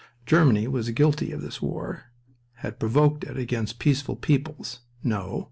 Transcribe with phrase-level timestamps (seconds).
[0.25, 2.05] Germany was guilty of this war,
[2.65, 4.79] had provoked it against peaceful peoples?
[5.03, 5.39] No!